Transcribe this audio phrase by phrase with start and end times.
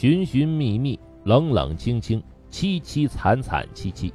[0.00, 4.14] 寻寻觅觅，冷冷清清，凄凄惨惨戚戚。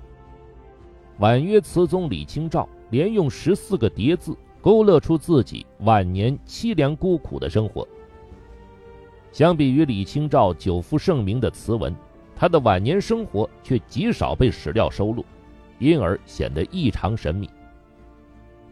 [1.20, 7.86] 婉约词宗李清照连用十四个叠字，勾勒出自己晚年凄凉孤苦的生活。
[9.34, 11.93] 相比于李清照久负盛名的词文，
[12.34, 15.25] 他的晚年生活却极少被史料收录，
[15.79, 17.50] 因而显得异常神秘。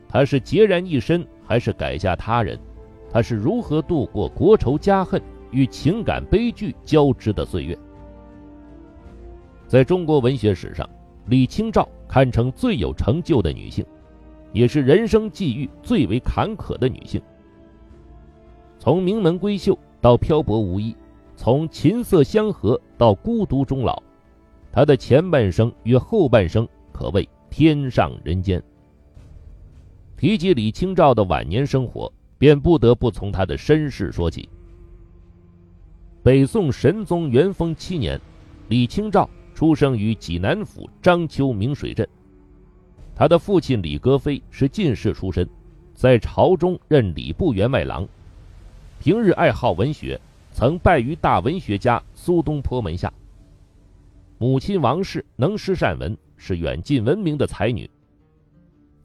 [0.08, 2.58] 他是孑然一身，还是改嫁他人？
[3.12, 7.78] 他是如何度过国仇家恨与情感悲剧交织的岁月？
[9.68, 10.90] 在中国文学史上，
[11.28, 13.86] 李清照堪称最有成就的女性，
[14.52, 17.22] 也是人生际遇最为坎坷的女性。
[18.80, 20.96] 从名门闺秀到漂泊无依，
[21.36, 24.02] 从琴瑟相和到孤独终老，
[24.72, 28.62] 她的前半生与后半生可谓天上人间。
[30.18, 34.50] 提及李清照的晚年生活，便不得不从她的身世说起。
[36.24, 38.22] 北宋神宗元丰七年，
[38.70, 42.08] 李清照出生于济南府章丘明水镇。
[43.16, 45.50] 他的父亲李格非是进士出身，
[45.96, 48.08] 在朝中任礼部员外郎，
[49.00, 53.12] 平日爱好文学，曾拜于大文学家苏东坡门下。
[54.38, 57.90] 母亲王氏能诗善文，是远近闻名的才女。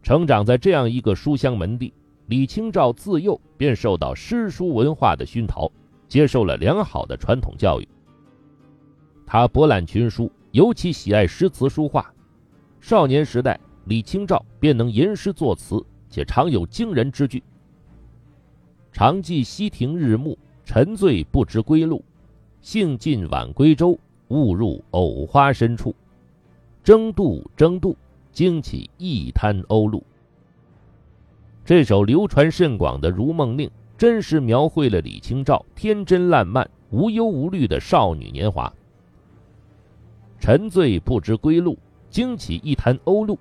[0.02, 1.94] 成长在这样一个书香门第，
[2.26, 5.72] 李清照自幼便受到诗书文化的熏陶，
[6.08, 7.88] 接受了良好的传统教育。
[9.26, 12.12] 他博览群书，尤其喜爱诗词书画。
[12.80, 17.42] 少年时代，李清照便能吟诗作词，且常有惊人之句
[18.92, 22.04] ：“常记溪亭日暮，沉醉不知归路。
[22.60, 23.98] 兴尽晚归舟，
[24.28, 25.94] 误入藕花深处。
[26.82, 27.96] 争渡，争渡。”
[28.36, 30.04] 惊起一滩鸥鹭。
[31.64, 38.72] 这首流传甚广的《如梦令》，真实描绘了李清照天真烂漫、无忧无虑的少女年华。
[40.38, 41.78] 沉醉不知归路，
[42.10, 43.38] 惊起一滩鸥鹭，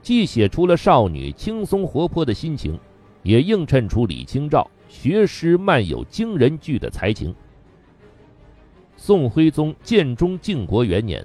[0.00, 2.78] 既写出了少女轻松活泼的心情，
[3.22, 7.34] 也映衬出李清照学诗漫有惊人句的才情。
[8.96, 11.24] 宋徽宗建中靖国元年，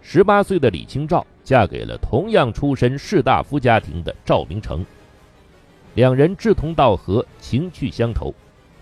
[0.00, 1.26] 十八岁的李清照。
[1.42, 4.86] 嫁给了同样出身士大夫家庭的赵明诚，
[5.94, 8.32] 两人志同道合，情趣相投，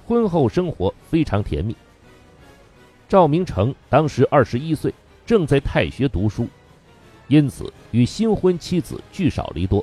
[0.06, 1.74] 婚后生活非常甜蜜。
[3.08, 4.92] 赵明诚当时二十一岁，
[5.24, 6.46] 正在太学读书，
[7.28, 9.82] 因此与新婚妻子聚少离多。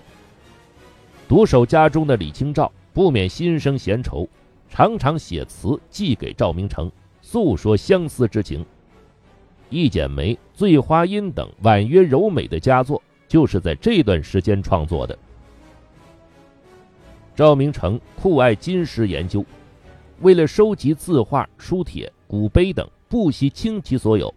[1.27, 4.29] 独守家中的李清照不免心生闲愁，
[4.69, 6.91] 常常写词寄给赵明诚，
[7.23, 8.61] 诉说相思之情。
[9.71, 15.17] 《一剪梅》《醉花阴》等婉约柔美的佳作，就是在这段时间创作的。
[17.35, 19.45] 赵明诚酷爱金石研究，
[20.21, 24.33] 为了收集字画、书帖、古碑等，不惜倾其所有。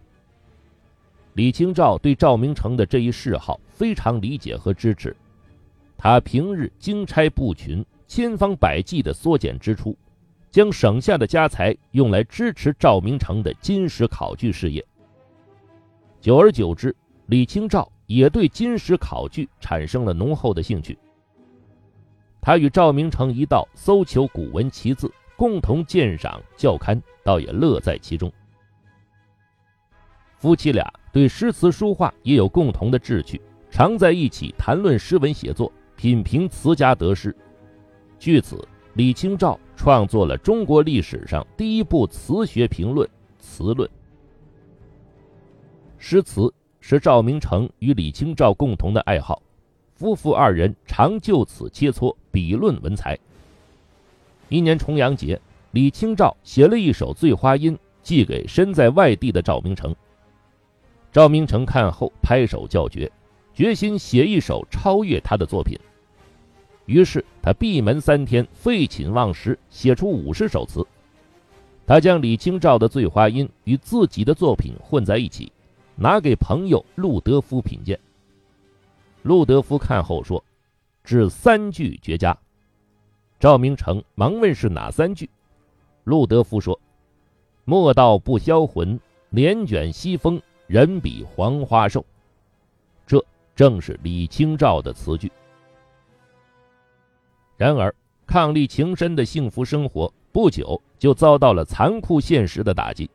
[1.34, 5.16] 李清照对赵明诚的这一嗜好非常理解和支持，
[5.97, 9.97] 他平日经差不群，千方百计地缩减支出，
[10.50, 14.84] 将省下的家财用来支持赵明诚的金石考据事业。
[16.20, 16.92] 久而久之，
[17.26, 20.98] 李清照也对金石考据产生了浓厚的兴趣。
[22.48, 28.32] 他与赵明诚一道搜求古文奇字，共同鉴赏校勘，倒也乐在其中。
[30.38, 33.38] 夫妻俩对诗词书画也有共同的志趣，
[33.69, 37.37] 常在一起谈论诗文写作，品评词家得失。
[38.19, 43.06] 据此，李清照创作了中国历史上第一部词学评论
[43.38, 43.87] 《词论》。
[45.98, 46.50] 诗词
[46.81, 49.42] 是赵明诚与李清照共同的爱好，
[49.98, 53.19] 夫妇二人常就此切磋比论文才。
[54.48, 55.41] 一年重阳节，
[55.72, 59.92] 李清照写了一首《醉花阴》，寄给身在外地的赵明诚。
[61.10, 63.10] 赵明诚看后拍手叫绝，
[63.53, 65.76] 决心写一首超越他的作品。
[66.87, 70.87] 于是他闭门三天，废寝忘食，写出五十首词。
[71.88, 75.50] 他将李清照的《醉花阴》与自己的作品混在一起。
[75.96, 77.99] 拿给朋友陆德夫品鉴。
[79.28, 80.42] 陆德夫看后说
[81.04, 82.34] ：“只三句绝佳。”
[83.38, 85.28] 赵明诚忙问是哪三句。
[86.04, 86.80] 陆德夫说
[87.66, 88.98] ：“莫道不销魂，
[89.28, 92.02] 帘卷西风，人比黄花瘦。”
[93.06, 93.22] 这
[93.54, 95.30] 正是李清照的词句。
[97.58, 97.94] 然而，
[98.26, 103.10] 伉俪情深的幸福生活不久就遭到了残酷现实的打击。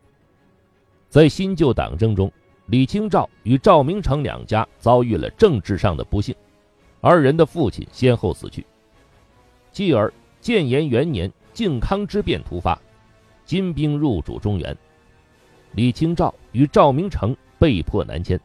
[1.09, 2.31] 在新旧党争中。
[2.67, 6.33] 李清照与赵明诚两家遭遇了政治上的不幸，
[7.01, 8.65] 二人的父亲先后死去。
[9.71, 12.79] 继而建炎元年靖康之变突发，
[13.43, 14.75] 金兵入主中原，
[15.73, 18.39] 李清照与赵明诚被迫南迁。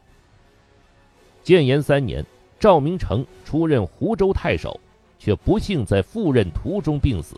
[1.41, 2.25] 建炎三年，
[2.59, 4.77] 赵明诚出任湖州太守，
[5.17, 7.37] 却不幸在赴任途中病死。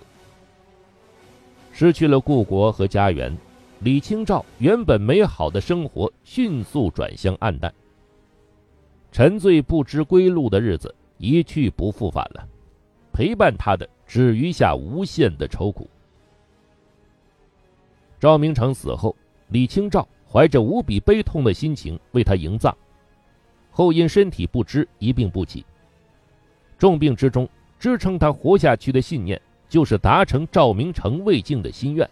[1.71, 3.37] 失去了故国和家园，
[3.83, 7.73] 李清照原本美好的生活迅速转向暗淡。
[9.11, 12.47] 沉醉不知归路的日子一去不复返了，
[13.11, 15.89] 陪伴他的只余下无限的愁苦。
[18.19, 19.15] 赵明诚死后，
[19.47, 22.75] 李清照怀着无比悲痛的心情为他迎葬，
[23.71, 25.65] 后因身体不支一病不起。
[26.77, 27.49] 重病之中，
[27.79, 32.07] 支撑他活下去的信念，就是达成赵明诚未竟的心愿，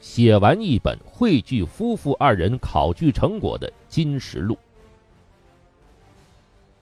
[0.00, 4.54] 写完一本汇聚夫妇二人考据成果的《金石录》。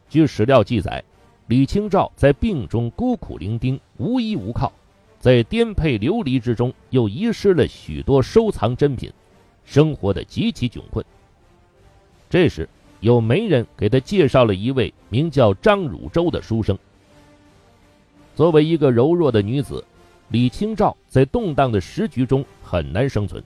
[0.08, 1.02] 据史料记载，
[1.48, 4.72] 李清照在病中孤苦伶仃，无依无靠，
[5.18, 9.12] 在颠沛流离之中，又遗失了许多收藏珍品，
[9.64, 11.04] 生活的极其窘困。
[12.30, 12.68] 这时，
[13.00, 16.78] 有媒人给他介绍了一位名叫张汝舟的书生。
[18.36, 19.84] 作为一个柔弱的女子，
[20.30, 23.42] 李清照在动荡的时局中很难生存。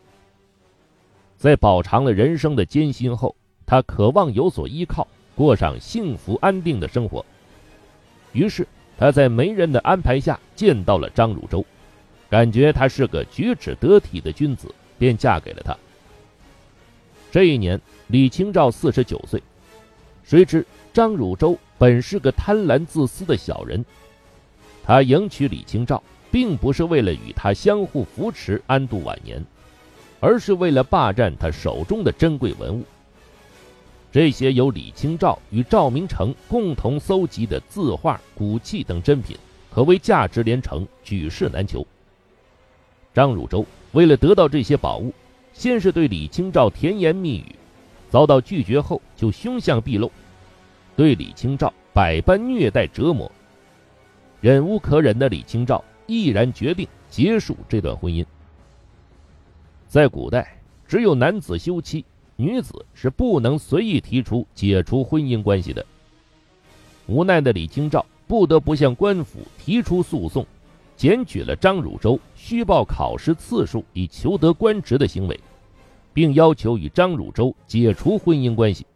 [1.37, 3.35] 在饱尝了人生的艰辛后，
[3.67, 5.07] 她渴望有所依靠。
[5.35, 7.25] 过上幸福安定的生活。
[8.33, 8.69] 于是，
[8.99, 11.65] 他在媒人的安排下见到了张汝舟，
[12.29, 15.75] 感觉他是个举止得体的君子，便嫁给了他。
[17.31, 19.43] 这一年，李清照四十九岁。
[20.23, 23.83] 谁知张汝舟本是个贪婪自私的小人，
[24.85, 26.01] 他迎娶李清照，
[26.33, 29.45] 并不是为了与他相互扶持、安度晚年，
[30.19, 32.83] 而是为了霸占他手中的珍贵文物。
[34.11, 39.37] 这些由李清照与赵明诚共同搜集的字画、古器等珍品，
[39.71, 41.87] 可谓价值连城，举世难求。
[43.15, 45.13] 张汝舟为了得到这些宝物，
[45.53, 47.55] 先是对李清照甜言蜜语，
[48.09, 50.11] 遭到拒绝后就凶相毕露，
[50.97, 53.31] 对李清照百般虐待折磨。
[54.41, 58.25] 忍无可忍的李清照毅然决定结束这段婚姻。
[59.89, 62.05] 在古代，只有男子休妻。
[62.37, 65.85] 女子是不能随意提出解除婚姻关系的。
[67.07, 70.45] 无奈的李清照不得不向官府提出诉讼，
[70.97, 75.39] 检举了张汝舟虚报考试次数以求得官职的行为，
[76.13, 78.87] 并要求与张汝舟解除婚姻关系。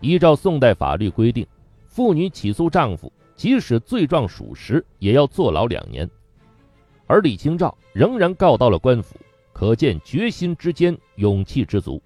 [0.00, 1.44] 依照宋代法律规定，
[1.88, 6.08] 妇女起诉丈夫，即使罪状属实，也要坐牢两年。
[7.06, 9.16] 而李清照仍然告到了官府。
[9.52, 12.02] 可见决心之坚，勇气之足。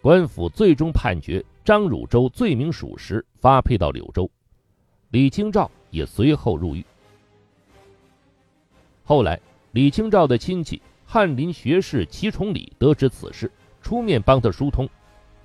[0.00, 4.28] 官府最终判决张汝舟罪名属实，发配到柳州。
[5.10, 6.84] 李清照也随后入狱。
[9.04, 9.38] 后来，
[9.70, 13.48] 李清照的亲戚翰林学士齐崇礼得知此事，
[13.80, 14.88] 出面帮他疏通，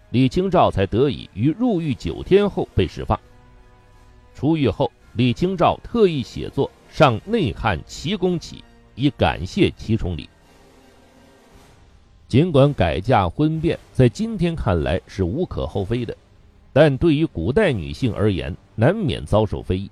[0.10, 3.20] 李清照才得以于入狱九天后被释放。
[4.38, 8.58] 出狱后，李清照特意写作《上内汉齐公启》，
[8.94, 10.30] 以感谢齐崇礼。
[12.28, 16.16] 尽管改嫁婚变在今天看来是无可厚非的，
[16.72, 19.90] 但对于古代女性而言，难免遭受非议。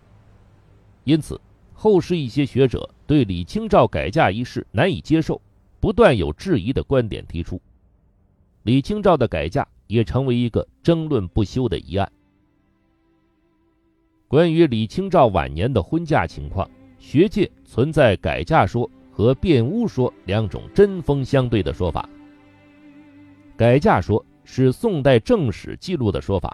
[1.06, 1.42] 因此，
[1.74, 5.42] 后世一些学者对李清照改嫁一事难以接受，
[5.80, 7.60] 不断有质疑的观点提出。
[8.62, 12.12] 李清照的改嫁也成为一个争论不休的疑案。
[14.36, 22.10] 关于李清照晚年的婚嫁情况，学界存在改嫁说和变巫说两种针锋相对的说法。
[23.56, 26.54] 改嫁说是宋代正史记录的说法，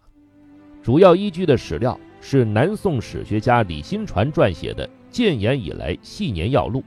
[0.83, 6.81] 主要依据的史料是南宋史学家李新传撰写的《建炎以来系年要录》，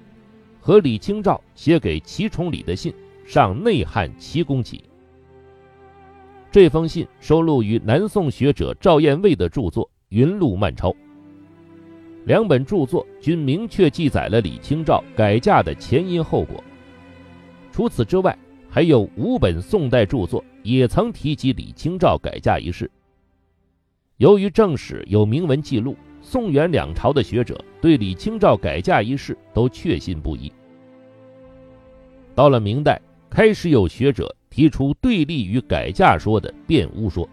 [0.61, 2.93] 和李清照写给齐崇礼的信
[3.27, 4.77] 《上内汉齐公启》。
[6.53, 10.91] 这封信收录于南宋学者赵彦卫的著作《云路漫抄》。
[12.25, 16.63] 两本著作均明确记载了李清照改嫁的前因后果。
[17.71, 18.39] 除此之外，
[18.71, 22.91] 还有五本宋代著作也曾提及李清照改嫁一事。
[24.17, 30.51] 由于正史有明文记录，宋元两朝的学者对李清照改嫁一事都确信不疑。
[32.35, 37.29] 到了明代，开始有学者提出对立于改嫁说的变污说。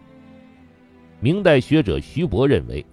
[1.24, 2.84] 明代学者徐伯认为，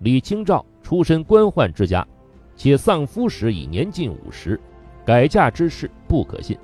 [0.00, 2.04] 李清照出身官宦之家，
[2.56, 4.60] 且丧夫时已年近五十，
[5.06, 6.58] 改嫁之事不可信。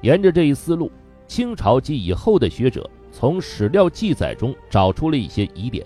[0.00, 0.90] 沿着这一思路，
[1.26, 5.84] 清朝及以后的学者从史料记载中找出了一些疑点。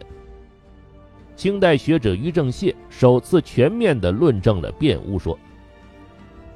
[1.34, 5.36] 清代学者于正燮首次全面地论证了变巫说。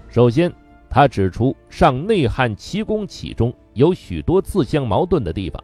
[0.08, 0.50] 首先，
[0.88, 5.62] 他指出上内汉齐公启中有许多自相矛盾的地方，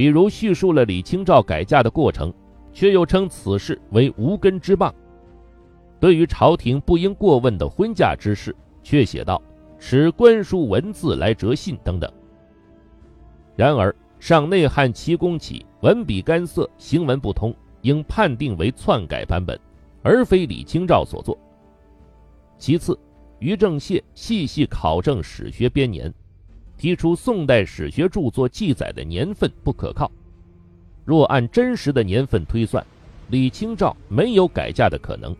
[0.00, 2.32] 比如叙述了李清照改嫁的过程，
[2.72, 4.90] 却又称此事为无根之谤；
[6.00, 9.42] 对于朝廷不应过问的婚嫁之事，却写道
[9.78, 12.10] 持官书文字来折信等等。
[13.54, 19.60] 然而，上内汉齐公启文笔干涩，行文不通，应判定为篡改版本，
[20.02, 21.36] 而非李清照所作。
[22.56, 22.98] 其次，
[23.38, 26.10] 于正燮细细考证史学编年，
[26.80, 30.10] 提出宋代史学著作记载的年份不可靠。
[31.04, 32.82] 若按真实的年份推算，
[33.28, 35.36] 李清照没有改嫁的可能。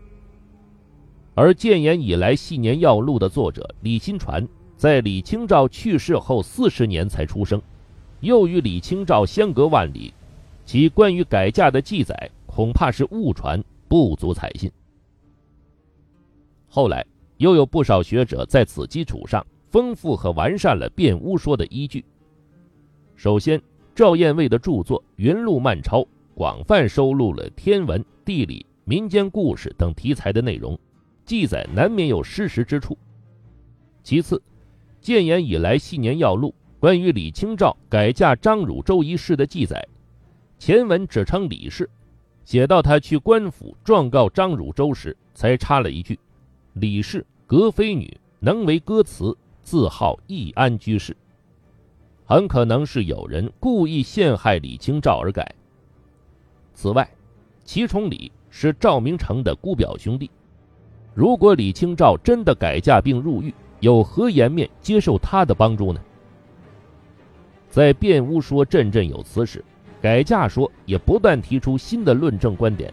[1.34, 7.60] 而建炎以来系年要录的作者李新传，在李清照去世后四十年才出生。
[8.20, 10.12] 又与李清照相隔万里，
[10.66, 14.70] 其关于改嫁的记载恐怕是误传，不足采信。
[16.68, 17.06] 后来
[17.38, 22.04] 又有不少学者在此基础上丰富和完善了辩巫说的依据。
[23.14, 23.62] 首先，
[23.94, 26.00] 赵彦卫的著作《云录漫抄》
[26.34, 30.78] 广泛收录了天文、地理、民间故事等题材的内容，
[31.24, 32.98] 记载难免有失实之处。
[34.02, 34.42] 其次，
[35.00, 36.54] 建炎以来系年要录。
[36.80, 39.86] 关于李清照改嫁张汝舟一事的记载，
[40.58, 41.88] 前文只称李氏，
[42.46, 46.18] 写到他去官府状告张汝舟时，才插了一句
[46.72, 49.36] ：“李氏，格妃女，能为歌词，
[49.70, 51.16] 自号义安居士。”
[52.26, 55.54] 很可能是有人故意陷害李清照而改。
[56.74, 57.08] 此外，
[57.64, 60.28] 齐崇礼是赵明诚的姑表兄弟，
[61.14, 66.00] 如果李清照真的改嫁并入狱，有何颜面接受他的帮助呢？
[67.68, 69.64] 在辩巫说振振有词时，
[70.02, 72.92] 改嫁说也不断提出新的论证观点。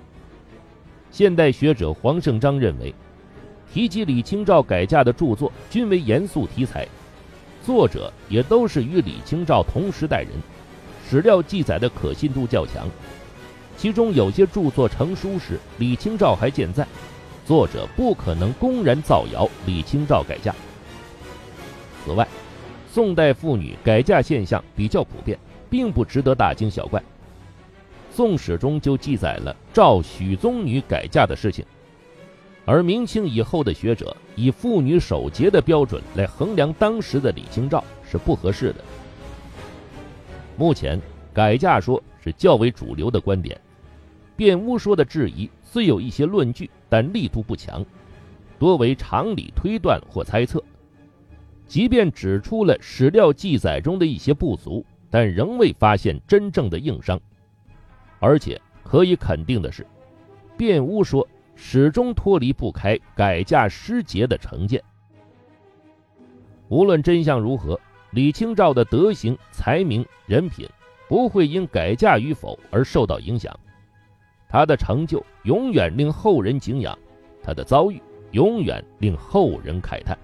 [1.09, 2.93] 现代学者黄胜章认为，
[3.73, 6.87] 提及李清照改嫁的著作均为严肃题材，
[7.63, 10.29] 作者也都是与李清照同时代人，
[11.07, 12.87] 史料记载的可信度较强。
[13.77, 16.87] 其中有些著作成书时，李清照还健在，
[17.45, 20.55] 作者不可能公然造谣李清照改嫁。
[22.03, 22.27] 此外，
[22.91, 25.37] 宋代妇女改嫁现象比较普遍，
[25.69, 26.99] 并不值得大惊小怪。
[28.11, 31.63] 《宋史》中就记载了赵许宗女改嫁的事情，
[32.67, 38.83] 而明清以后的学者以妇女守节的标准来衡量当时的李清照是不合适的。
[40.57, 41.01] 目前，
[41.33, 43.57] 改嫁说是较为主流的观点，
[44.35, 47.85] 辩巫说的质疑虽有一些论据，但力度不强，
[48.59, 50.61] 多为常理推断或猜测。
[51.67, 57.17] 即便指出了史料记载中的一些不足，但仍未发现真正的硬伤。
[58.19, 59.87] 而且可以肯定的是，
[60.57, 61.25] 辩巫说
[61.57, 64.81] 始终脱离不开改嫁失节的成见。
[66.69, 67.79] 无论真相如何，
[68.11, 70.69] 李清照的德行、才名、人品
[71.09, 73.53] 不会因改嫁与否而受到影响。
[74.47, 76.97] 她的成就永远令后人敬仰，
[77.41, 80.17] 她的遭遇永远令后人慨叹。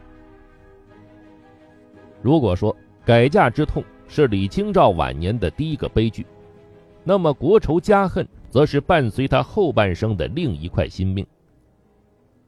[2.21, 6.25] 如果说改嫁之痛是李清照晚年的第一个悲剧，
[7.03, 11.25] 那么国仇家恨则是伴随他后半生的另一块心病。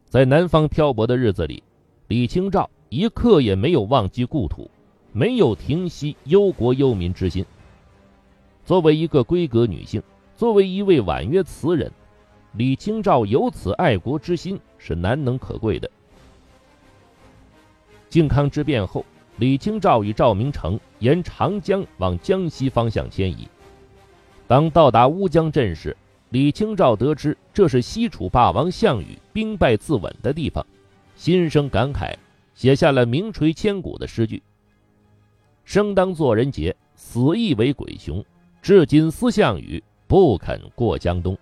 [0.07, 1.63] 在南方漂泊的日子里，
[2.09, 4.69] 李清照一刻也没有忘记故土，
[5.11, 7.43] 没有停息忧国忧民之心。
[8.63, 9.99] 作为一个闺阁女性，
[10.35, 11.91] 作为一位婉约词人，
[12.51, 15.89] 李清照有此爱国之心是难能可贵的。
[18.09, 19.03] 靖康之变后。
[19.37, 23.45] 李清照与赵明诚沿长江往江西方向迁移。
[24.47, 25.95] 当到达乌江镇时，
[26.29, 30.65] 李清照得知这是西楚霸王项羽兵败自刎的地方，
[31.15, 32.15] 心生感慨，
[32.53, 34.41] 写下了名垂千古的诗句
[35.65, 38.23] ：“生当作人杰，死亦为鬼雄。
[38.61, 41.37] 至今思项羽，不肯过江东。”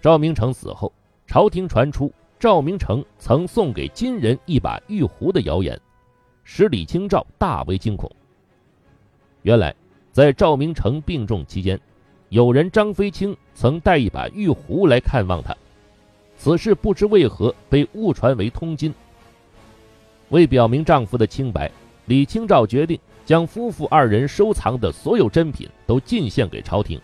[0.00, 0.92] 赵明诚死后，
[1.26, 2.12] 朝廷传出。
[2.38, 5.76] 赵明诚曾送给金人一把玉壶的谣言，
[6.44, 8.08] 使李清照大为惊恐。
[9.42, 9.74] 原来，
[10.12, 11.78] 在赵明诚病重期间，
[12.28, 15.56] 有人张飞清曾带一把玉壶来看望他。
[16.36, 18.92] 此事不知为何被误传为通金。
[20.30, 21.70] 为表明丈夫的清白，
[22.06, 27.00] 李清照决定将夫妇二人收藏的所有珍品都进献给朝廷。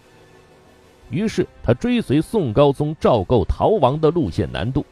[1.11, 4.84] 于是，他追随宋高宗赵构逃亡的路线南渡。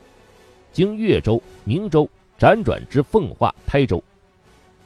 [0.73, 4.03] 经越州、明州辗转至奉化、台州，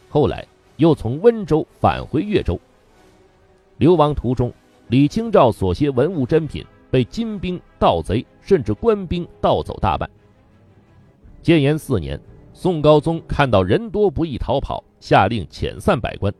[0.09, 0.45] 后来
[0.77, 2.59] 又从温州返回越州。
[3.79, 4.53] 流亡途中，
[4.89, 10.09] 李清照所携文物珍品被金兵、盗贼甚至官兵盗走大半。
[11.43, 12.21] 建炎四年，
[12.53, 16.33] 宋高宗看到人多不易逃跑，下令遣散百官。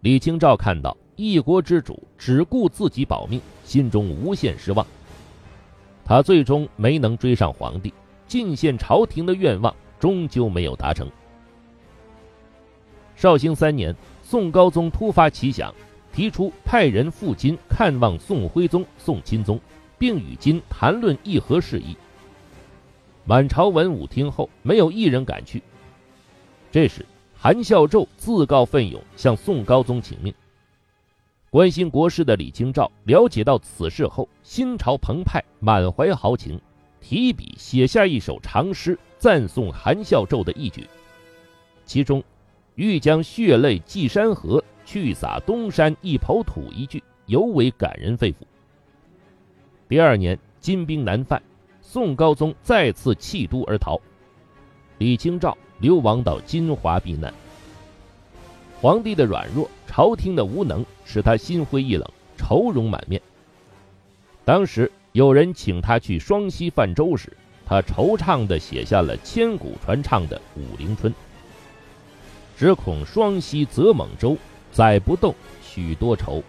[0.00, 4.86] 李清照看到一国之主只顾自己保命，心中无限失望。
[6.04, 7.92] 他最终没能追上皇帝，
[8.26, 11.10] 进献朝廷的愿望终究没有达成。
[13.14, 15.72] 绍兴三年，宋高宗突发奇想，
[16.14, 19.58] 提出派人赴京看望宋徽宗、宋钦宗，
[19.98, 21.96] 并与金谈论议和事宜。
[23.24, 25.60] 满朝文武听后，没有一人敢去。
[26.70, 27.04] 这时，
[27.34, 30.32] 韩孝胄自告奋勇向宋高宗请命。
[31.50, 36.60] 关心国事的李清照了解到此事后，心潮澎湃，满怀豪情，
[37.00, 40.86] 提笔写下一首长诗，赞颂韩孝胄的义举。
[41.84, 42.22] 其中
[42.76, 48.36] “欲将血泪祭山河，去洒东山一抔土”一句尤为感人肺腑。
[49.88, 51.42] 第二年，金兵南犯。
[51.80, 54.00] 宋高宗再次弃都而逃，
[54.98, 57.32] 李清照流亡到金华避难。
[58.80, 63.20] 皇帝的软弱，朝廷的无能，使他心灰意冷，愁容满面。
[64.44, 67.32] 当时有人请他去双溪泛舟时，
[67.64, 71.12] 他惆怅地写下了千古传唱的《武陵春》
[72.58, 74.36] ：“只恐双溪舴猛舟，
[74.74, 76.42] 载不动，许多愁。”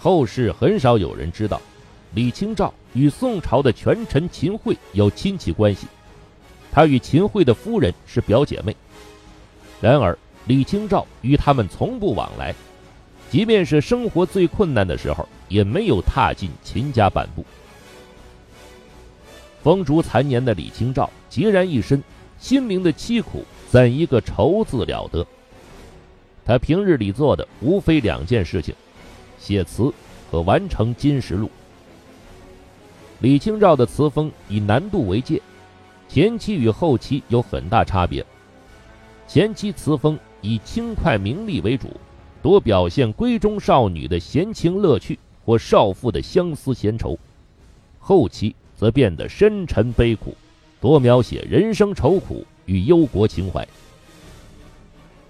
[0.00, 1.60] 后世很少有人知道。
[2.14, 5.86] 李清照与宋朝的权臣秦桧有亲戚关系，
[6.72, 8.74] 他与秦桧的夫人是表姐妹。
[9.78, 12.54] 然而，李清照与他们从不往来，
[13.30, 17.44] 即便是生活最困难的时候，也没有踏进秦家半步。
[19.62, 22.02] 风烛残年的李清照孑然一身，
[22.38, 25.26] 心灵的凄苦怎一个愁字了得！
[26.48, 28.74] 他平日里做的无非两件事情：
[29.38, 29.92] 写词
[30.30, 31.46] 和完成《金石录》。
[33.20, 35.42] 李清照的词风以难度为界，
[36.08, 38.24] 前期与后期有很大差别。
[39.26, 41.88] 前期词风以轻快明丽为主，
[42.42, 47.14] 多表现闺中少女的闲情乐趣或少妇的相思闲愁；
[47.98, 50.34] 后期则变得深沉悲苦，
[50.80, 53.68] 多描写人生愁苦与忧国情怀。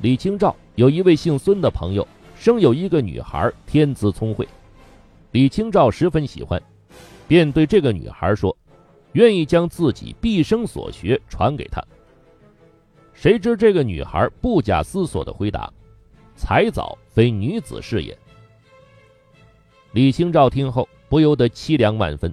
[0.00, 4.46] 李清照有一位姓孙的朋友，生有一个女孩，天资聪慧，
[5.32, 6.62] 李清照十分喜欢。
[7.26, 8.56] 便对这个女孩说
[9.10, 11.84] ：“愿意将自己毕生所学传给她。”
[13.12, 15.68] 谁知这个女孩不假思索的回答
[16.38, 18.16] ：“才藻非女子是也。”
[19.90, 22.32] 李清照听后不由得凄凉万分。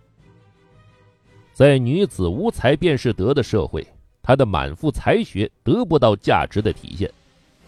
[1.51, 3.83] 在女子无才便是德的社会，
[4.21, 7.11] 她的满腹才学得不到价值的体现，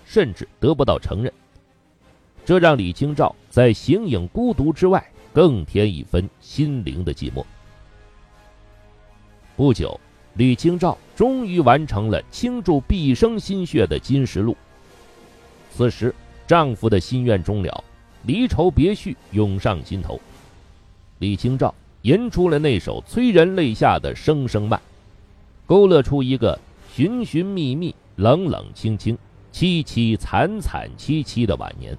[0.07, 1.31] 甚至得不到承认，
[2.45, 5.05] 这让李清照在形影孤独之外。
[5.33, 7.45] 更添一分心灵的寂寞。
[9.55, 9.99] 不久，
[10.33, 14.53] 李清照终于完成了倾注毕生心血的《金石录》。
[15.71, 16.15] 此时，
[16.47, 17.83] 丈夫的心愿终了，
[18.23, 20.19] 离愁别绪涌上心头。
[21.19, 24.79] 李清照吟出了那首催人泪下的《声声慢》，
[25.67, 26.57] 勾勒出一个
[26.91, 29.15] 寻寻觅觅、冷冷清清、
[29.57, 31.97] 凄凄惨惨戚戚的晚年。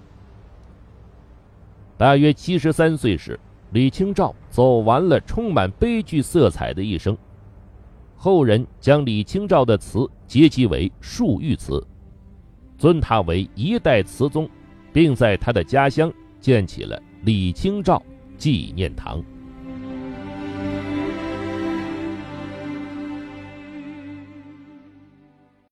[1.96, 3.36] 大约七十三岁时，
[3.72, 7.18] 李清照走完了充满悲剧色彩的一生。
[8.14, 11.72] 后人将李清照的词结集为《漱玉词》，
[12.80, 14.48] 尊她为一代词宗，
[14.92, 18.00] 并在她的家乡建起了李清照
[18.36, 19.20] 纪念堂。